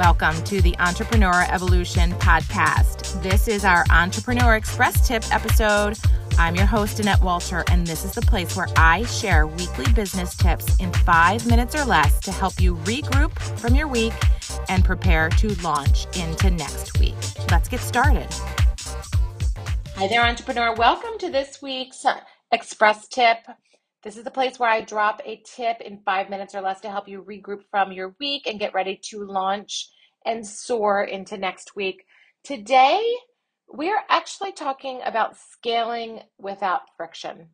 Welcome 0.00 0.42
to 0.44 0.62
the 0.62 0.74
Entrepreneur 0.78 1.44
Evolution 1.50 2.12
Podcast. 2.12 3.22
This 3.22 3.48
is 3.48 3.66
our 3.66 3.84
Entrepreneur 3.90 4.56
Express 4.56 5.06
Tip 5.06 5.22
episode. 5.30 5.98
I'm 6.38 6.56
your 6.56 6.64
host, 6.64 7.00
Annette 7.00 7.20
Walter, 7.20 7.64
and 7.70 7.86
this 7.86 8.06
is 8.06 8.12
the 8.12 8.22
place 8.22 8.56
where 8.56 8.68
I 8.78 9.04
share 9.04 9.46
weekly 9.46 9.92
business 9.92 10.34
tips 10.34 10.74
in 10.76 10.90
five 10.90 11.46
minutes 11.46 11.74
or 11.74 11.84
less 11.84 12.18
to 12.20 12.32
help 12.32 12.58
you 12.58 12.76
regroup 12.76 13.38
from 13.58 13.74
your 13.74 13.88
week 13.88 14.14
and 14.70 14.82
prepare 14.82 15.28
to 15.28 15.48
launch 15.62 16.06
into 16.16 16.50
next 16.50 16.98
week. 16.98 17.14
Let's 17.50 17.68
get 17.68 17.80
started. 17.80 18.32
Hi 19.96 20.08
there, 20.08 20.24
entrepreneur. 20.24 20.74
Welcome 20.74 21.18
to 21.18 21.30
this 21.30 21.60
week's 21.60 22.06
Express 22.50 23.06
Tip. 23.06 23.36
This 24.02 24.16
is 24.16 24.24
the 24.24 24.30
place 24.30 24.58
where 24.58 24.70
I 24.70 24.80
drop 24.80 25.20
a 25.26 25.42
tip 25.44 25.82
in 25.82 26.00
five 26.06 26.30
minutes 26.30 26.54
or 26.54 26.62
less 26.62 26.80
to 26.80 26.90
help 26.90 27.06
you 27.06 27.22
regroup 27.22 27.64
from 27.70 27.92
your 27.92 28.14
week 28.18 28.46
and 28.46 28.58
get 28.58 28.72
ready 28.72 28.98
to 29.10 29.24
launch 29.24 29.90
and 30.24 30.46
soar 30.46 31.04
into 31.04 31.36
next 31.36 31.76
week. 31.76 32.04
Today, 32.42 33.02
we're 33.68 34.02
actually 34.08 34.52
talking 34.52 35.00
about 35.04 35.36
scaling 35.36 36.20
without 36.38 36.80
friction. 36.96 37.48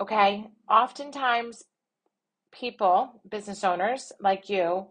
Okay, 0.00 0.46
oftentimes 0.70 1.64
people, 2.50 3.20
business 3.30 3.62
owners 3.62 4.10
like 4.20 4.48
you, 4.48 4.86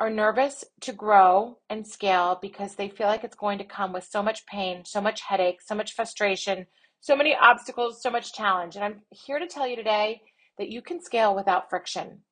are 0.00 0.10
nervous 0.10 0.64
to 0.80 0.92
grow 0.92 1.58
and 1.68 1.86
scale 1.86 2.38
because 2.40 2.76
they 2.76 2.88
feel 2.88 3.08
like 3.08 3.24
it's 3.24 3.36
going 3.36 3.58
to 3.58 3.64
come 3.64 3.92
with 3.92 4.04
so 4.04 4.22
much 4.22 4.46
pain, 4.46 4.84
so 4.86 5.02
much 5.02 5.20
headache, 5.20 5.60
so 5.60 5.74
much 5.74 5.92
frustration, 5.92 6.66
so 7.00 7.16
many 7.16 7.34
obstacles, 7.34 8.02
so 8.02 8.10
much 8.10 8.32
challenge. 8.32 8.76
And 8.76 8.84
I'm 8.84 9.02
here 9.10 9.38
to 9.38 9.46
tell 9.46 9.66
you 9.66 9.76
today 9.76 10.22
that 10.58 10.68
you 10.68 10.82
can 10.82 11.02
scale 11.02 11.34
without 11.34 11.70
friction. 11.70 12.22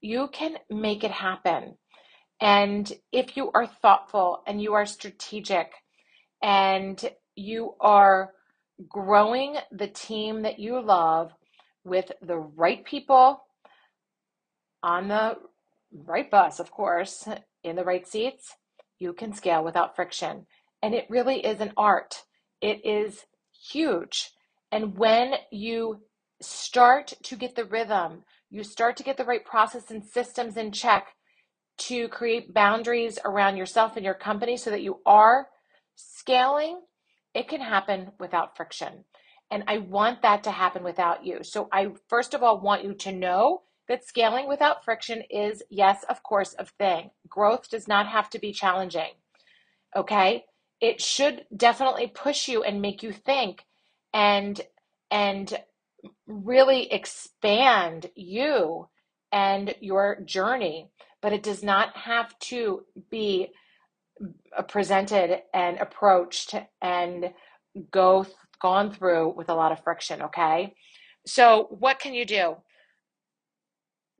You 0.00 0.28
can 0.32 0.56
make 0.70 1.04
it 1.04 1.10
happen. 1.10 1.76
And 2.40 2.92
if 3.12 3.36
you 3.36 3.50
are 3.54 3.66
thoughtful 3.66 4.42
and 4.46 4.60
you 4.60 4.74
are 4.74 4.86
strategic 4.86 5.70
and 6.42 7.02
you 7.36 7.74
are 7.80 8.32
growing 8.88 9.56
the 9.70 9.86
team 9.88 10.42
that 10.42 10.58
you 10.58 10.80
love 10.80 11.32
with 11.84 12.10
the 12.20 12.36
right 12.36 12.84
people 12.84 13.44
on 14.82 15.08
the 15.08 15.36
right 15.92 16.30
bus, 16.30 16.58
of 16.58 16.70
course, 16.70 17.28
in 17.62 17.76
the 17.76 17.84
right 17.84 18.06
seats, 18.06 18.56
you 18.98 19.12
can 19.12 19.32
scale 19.32 19.64
without 19.64 19.96
friction. 19.96 20.46
And 20.82 20.94
it 20.94 21.06
really 21.08 21.44
is 21.46 21.60
an 21.60 21.72
art. 21.76 22.24
It 22.60 22.84
is 22.84 23.24
huge. 23.72 24.30
And 24.70 24.96
when 24.96 25.34
you 25.50 26.00
start 26.40 27.14
to 27.22 27.36
get 27.36 27.54
the 27.54 27.64
rhythm, 27.64 28.24
you 28.50 28.64
start 28.64 28.96
to 28.98 29.02
get 29.02 29.16
the 29.16 29.24
right 29.24 29.44
process 29.44 29.90
and 29.90 30.04
systems 30.04 30.56
in 30.56 30.72
check 30.72 31.14
to 31.76 32.08
create 32.08 32.54
boundaries 32.54 33.18
around 33.24 33.56
yourself 33.56 33.96
and 33.96 34.04
your 34.04 34.14
company 34.14 34.56
so 34.56 34.70
that 34.70 34.82
you 34.82 35.00
are 35.06 35.48
scaling, 35.96 36.80
it 37.34 37.48
can 37.48 37.60
happen 37.60 38.12
without 38.18 38.56
friction. 38.56 39.04
And 39.50 39.64
I 39.66 39.78
want 39.78 40.22
that 40.22 40.44
to 40.44 40.50
happen 40.50 40.84
without 40.84 41.24
you. 41.24 41.42
So 41.42 41.68
I 41.72 41.92
first 42.08 42.34
of 42.34 42.42
all 42.42 42.60
want 42.60 42.84
you 42.84 42.94
to 42.94 43.12
know 43.12 43.62
that 43.88 44.04
scaling 44.04 44.48
without 44.48 44.84
friction 44.84 45.22
is, 45.30 45.62
yes, 45.70 46.04
of 46.08 46.22
course, 46.22 46.54
a 46.58 46.64
thing. 46.64 47.10
Growth 47.28 47.68
does 47.68 47.86
not 47.86 48.06
have 48.06 48.30
to 48.30 48.38
be 48.38 48.52
challenging. 48.52 49.10
Okay? 49.94 50.44
It 50.80 51.00
should 51.00 51.44
definitely 51.56 52.06
push 52.06 52.48
you 52.48 52.62
and 52.62 52.82
make 52.82 53.02
you 53.02 53.12
think 53.12 53.64
and 54.12 54.60
and 55.10 55.58
really 56.26 56.92
expand 56.92 58.10
you 58.14 58.88
and 59.32 59.74
your 59.80 60.20
journey. 60.24 60.90
But 61.22 61.32
it 61.32 61.42
does 61.42 61.62
not 61.62 61.96
have 61.96 62.38
to 62.50 62.84
be 63.10 63.48
presented 64.68 65.42
and 65.52 65.78
approached 65.78 66.54
and 66.80 67.32
go 67.90 68.26
gone 68.60 68.92
through 68.92 69.34
with 69.36 69.48
a 69.48 69.54
lot 69.54 69.72
of 69.72 69.82
friction 69.82 70.22
okay? 70.22 70.74
So 71.26 71.66
what 71.70 71.98
can 71.98 72.14
you 72.14 72.24
do? 72.24 72.56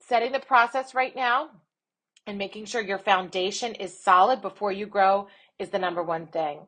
Setting 0.00 0.32
the 0.32 0.40
process 0.40 0.94
right 0.94 1.14
now 1.14 1.50
and 2.26 2.38
making 2.38 2.64
sure 2.64 2.80
your 2.82 2.98
foundation 2.98 3.74
is 3.74 4.02
solid 4.02 4.40
before 4.40 4.72
you 4.72 4.86
grow 4.86 5.28
is 5.58 5.70
the 5.70 5.78
number 5.78 6.02
one 6.02 6.26
thing. 6.26 6.60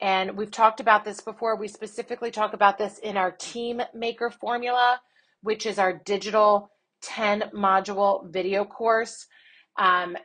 And 0.00 0.36
we've 0.36 0.50
talked 0.50 0.80
about 0.80 1.04
this 1.04 1.20
before. 1.20 1.56
We 1.56 1.68
specifically 1.68 2.30
talk 2.30 2.54
about 2.54 2.76
this 2.76 2.98
in 2.98 3.16
our 3.16 3.30
Team 3.30 3.80
Maker 3.94 4.30
formula, 4.30 5.00
which 5.42 5.64
is 5.64 5.78
our 5.78 5.92
digital 5.92 6.70
10 7.02 7.50
module 7.54 8.30
video 8.32 8.64
course. 8.64 9.26
Um, 9.78 10.16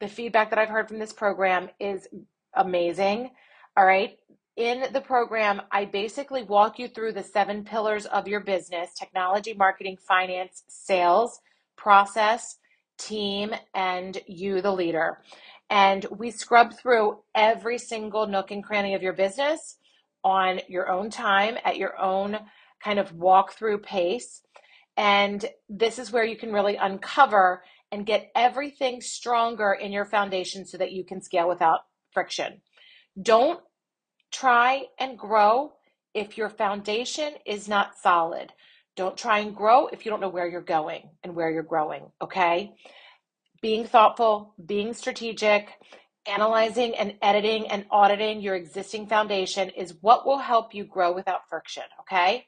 the 0.00 0.08
feedback 0.08 0.50
that 0.50 0.58
I've 0.58 0.68
heard 0.68 0.88
from 0.88 0.98
this 0.98 1.12
program 1.12 1.70
is 1.80 2.06
amazing. 2.54 3.30
All 3.76 3.84
right. 3.84 4.16
In 4.56 4.84
the 4.92 5.00
program, 5.00 5.62
I 5.72 5.84
basically 5.86 6.44
walk 6.44 6.78
you 6.78 6.86
through 6.86 7.12
the 7.14 7.24
seven 7.24 7.64
pillars 7.64 8.06
of 8.06 8.28
your 8.28 8.40
business 8.40 8.94
technology, 8.96 9.52
marketing, 9.54 9.96
finance, 9.96 10.62
sales, 10.68 11.40
process, 11.76 12.58
team, 12.96 13.52
and 13.74 14.20
you, 14.28 14.60
the 14.62 14.72
leader. 14.72 15.18
And 15.74 16.06
we 16.16 16.30
scrub 16.30 16.72
through 16.72 17.18
every 17.34 17.78
single 17.78 18.28
nook 18.28 18.52
and 18.52 18.62
cranny 18.62 18.94
of 18.94 19.02
your 19.02 19.12
business 19.12 19.76
on 20.22 20.60
your 20.68 20.88
own 20.88 21.10
time, 21.10 21.58
at 21.64 21.78
your 21.78 22.00
own 22.00 22.38
kind 22.80 23.00
of 23.00 23.12
walk-through 23.12 23.78
pace. 23.78 24.42
And 24.96 25.44
this 25.68 25.98
is 25.98 26.12
where 26.12 26.22
you 26.22 26.36
can 26.36 26.52
really 26.52 26.76
uncover 26.76 27.64
and 27.90 28.06
get 28.06 28.30
everything 28.36 29.00
stronger 29.00 29.72
in 29.72 29.90
your 29.90 30.04
foundation 30.04 30.64
so 30.64 30.78
that 30.78 30.92
you 30.92 31.02
can 31.02 31.20
scale 31.20 31.48
without 31.48 31.80
friction. 32.12 32.60
Don't 33.20 33.58
try 34.30 34.84
and 35.00 35.18
grow 35.18 35.72
if 36.14 36.38
your 36.38 36.50
foundation 36.50 37.32
is 37.44 37.68
not 37.68 37.98
solid. 37.98 38.52
Don't 38.94 39.16
try 39.16 39.40
and 39.40 39.56
grow 39.56 39.88
if 39.88 40.04
you 40.04 40.12
don't 40.12 40.20
know 40.20 40.28
where 40.28 40.46
you're 40.46 40.60
going 40.60 41.10
and 41.24 41.34
where 41.34 41.50
you're 41.50 41.64
growing, 41.64 42.12
okay? 42.22 42.76
Being 43.64 43.86
thoughtful, 43.86 44.52
being 44.66 44.92
strategic, 44.92 45.70
analyzing 46.26 46.94
and 46.96 47.14
editing 47.22 47.66
and 47.68 47.86
auditing 47.90 48.42
your 48.42 48.54
existing 48.54 49.06
foundation 49.06 49.70
is 49.70 49.94
what 50.02 50.26
will 50.26 50.36
help 50.36 50.74
you 50.74 50.84
grow 50.84 51.14
without 51.14 51.48
friction. 51.48 51.84
Okay. 52.00 52.44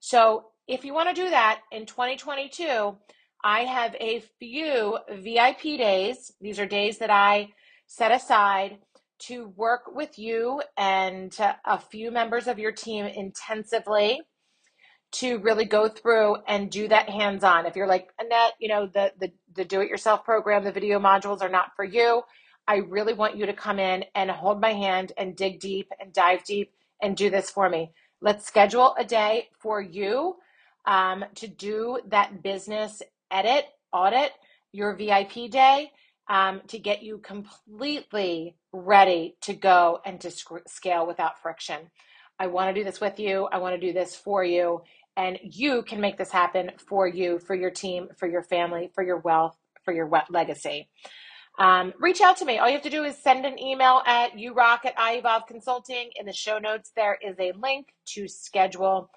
So 0.00 0.46
if 0.66 0.82
you 0.82 0.94
want 0.94 1.14
to 1.14 1.22
do 1.22 1.28
that 1.28 1.60
in 1.70 1.84
2022, 1.84 2.96
I 3.44 3.60
have 3.64 3.94
a 4.00 4.24
few 4.38 4.96
VIP 5.10 5.60
days. 5.76 6.32
These 6.40 6.58
are 6.58 6.64
days 6.64 6.96
that 6.96 7.10
I 7.10 7.50
set 7.86 8.10
aside 8.10 8.78
to 9.26 9.48
work 9.56 9.94
with 9.94 10.18
you 10.18 10.62
and 10.78 11.38
uh, 11.38 11.56
a 11.66 11.78
few 11.78 12.10
members 12.10 12.46
of 12.46 12.58
your 12.58 12.72
team 12.72 13.04
intensively 13.04 14.22
to 15.14 15.38
really 15.38 15.64
go 15.64 15.88
through 15.88 16.36
and 16.48 16.70
do 16.70 16.88
that 16.88 17.08
hands 17.08 17.44
on. 17.44 17.66
If 17.66 17.76
you're 17.76 17.86
like, 17.86 18.10
Annette, 18.18 18.54
you 18.58 18.68
know, 18.68 18.86
the, 18.86 19.12
the, 19.18 19.32
the 19.54 19.64
do 19.64 19.80
it 19.80 19.88
yourself 19.88 20.24
program, 20.24 20.64
the 20.64 20.72
video 20.72 20.98
modules 20.98 21.42
are 21.42 21.48
not 21.48 21.74
for 21.76 21.84
you. 21.84 22.22
I 22.66 22.76
really 22.76 23.14
want 23.14 23.36
you 23.36 23.46
to 23.46 23.52
come 23.52 23.78
in 23.78 24.04
and 24.14 24.30
hold 24.30 24.60
my 24.60 24.72
hand 24.72 25.12
and 25.18 25.36
dig 25.36 25.60
deep 25.60 25.90
and 26.00 26.12
dive 26.12 26.44
deep 26.44 26.72
and 27.02 27.16
do 27.16 27.30
this 27.30 27.50
for 27.50 27.68
me. 27.68 27.92
Let's 28.20 28.46
schedule 28.46 28.94
a 28.98 29.04
day 29.04 29.48
for 29.60 29.80
you 29.80 30.36
um, 30.86 31.24
to 31.36 31.48
do 31.48 32.00
that 32.08 32.42
business 32.42 33.02
edit, 33.30 33.66
audit, 33.92 34.32
your 34.72 34.96
VIP 34.96 35.50
day 35.50 35.92
um, 36.28 36.62
to 36.68 36.78
get 36.78 37.02
you 37.02 37.18
completely 37.18 38.56
ready 38.72 39.36
to 39.42 39.54
go 39.54 40.00
and 40.04 40.20
to 40.20 40.30
sc- 40.30 40.66
scale 40.66 41.06
without 41.06 41.40
friction. 41.40 41.90
I 42.38 42.48
want 42.48 42.74
to 42.74 42.80
do 42.80 42.84
this 42.84 43.00
with 43.00 43.18
you. 43.18 43.48
I 43.50 43.58
want 43.58 43.80
to 43.80 43.86
do 43.86 43.92
this 43.92 44.16
for 44.16 44.44
you. 44.44 44.82
And 45.16 45.38
you 45.42 45.82
can 45.82 46.00
make 46.00 46.18
this 46.18 46.32
happen 46.32 46.72
for 46.88 47.06
you, 47.06 47.38
for 47.38 47.54
your 47.54 47.70
team, 47.70 48.08
for 48.16 48.28
your 48.28 48.42
family, 48.42 48.90
for 48.94 49.04
your 49.04 49.18
wealth, 49.18 49.56
for 49.84 49.94
your 49.94 50.10
legacy. 50.30 50.88
Um, 51.58 51.92
reach 52.00 52.20
out 52.20 52.36
to 52.38 52.44
me. 52.44 52.58
All 52.58 52.66
you 52.66 52.74
have 52.74 52.82
to 52.82 52.90
do 52.90 53.04
is 53.04 53.16
send 53.16 53.46
an 53.46 53.60
email 53.60 54.02
at 54.06 54.36
you 54.36 54.54
rock 54.54 54.84
at 54.84 54.96
iEvolve 54.96 55.46
Consulting. 55.46 56.10
In 56.16 56.26
the 56.26 56.32
show 56.32 56.58
notes, 56.58 56.90
there 56.96 57.16
is 57.22 57.36
a 57.38 57.52
link 57.52 57.94
to 58.14 58.26
schedule 58.26 59.10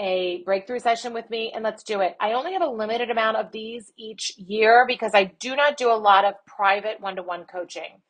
a 0.00 0.42
breakthrough 0.44 0.78
session 0.78 1.12
with 1.12 1.28
me, 1.28 1.50
and 1.52 1.64
let's 1.64 1.82
do 1.82 2.00
it. 2.00 2.16
I 2.20 2.32
only 2.32 2.52
have 2.52 2.62
a 2.62 2.68
limited 2.68 3.10
amount 3.10 3.36
of 3.36 3.50
these 3.50 3.90
each 3.96 4.32
year 4.36 4.84
because 4.86 5.12
I 5.14 5.24
do 5.24 5.56
not 5.56 5.76
do 5.76 5.90
a 5.90 5.96
lot 5.96 6.24
of 6.24 6.34
private 6.46 7.00
one 7.00 7.16
to 7.16 7.22
one 7.22 7.44
coaching. 7.44 8.00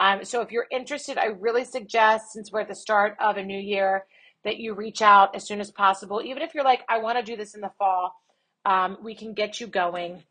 Um, 0.00 0.24
so 0.24 0.40
if 0.40 0.50
you're 0.50 0.66
interested, 0.70 1.18
I 1.18 1.26
really 1.26 1.64
suggest, 1.64 2.32
since 2.32 2.50
we're 2.50 2.62
at 2.62 2.68
the 2.68 2.74
start 2.74 3.16
of 3.20 3.36
a 3.36 3.44
new 3.44 3.58
year, 3.58 4.06
that 4.44 4.56
you 4.56 4.72
reach 4.74 5.02
out 5.02 5.36
as 5.36 5.46
soon 5.46 5.60
as 5.60 5.70
possible. 5.70 6.22
Even 6.24 6.42
if 6.42 6.54
you're 6.54 6.64
like, 6.64 6.80
I 6.88 6.98
want 6.98 7.18
to 7.18 7.24
do 7.24 7.36
this 7.36 7.54
in 7.54 7.60
the 7.60 7.70
fall, 7.78 8.14
um, 8.64 8.96
we 9.02 9.14
can 9.14 9.34
get 9.34 9.60
you 9.60 9.66
going. 9.66 10.22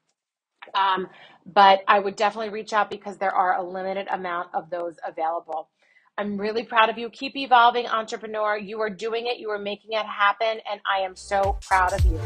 Um, 0.74 1.08
but 1.46 1.82
I 1.88 2.00
would 2.00 2.16
definitely 2.16 2.50
reach 2.50 2.74
out 2.74 2.90
because 2.90 3.18
there 3.18 3.34
are 3.34 3.58
a 3.58 3.64
limited 3.64 4.08
amount 4.10 4.50
of 4.56 4.70
those 4.72 4.98
available. 5.08 5.70
I'm 6.18 6.38
really 6.38 6.64
proud 6.64 6.90
of 6.90 6.98
you. 6.98 7.10
Keep 7.12 7.38
evolving, 7.38 7.88
entrepreneur. 7.88 8.58
You 8.58 8.82
are 8.82 8.90
doing 8.90 9.28
it, 9.28 9.38
you 9.38 9.52
are 9.52 9.60
making 9.60 9.92
it 9.94 10.06
happen, 10.06 10.60
and 10.70 10.82
I 10.92 11.02
am 11.02 11.16
so 11.16 11.58
proud 11.62 11.94
of 11.94 12.04
you. 12.04 12.20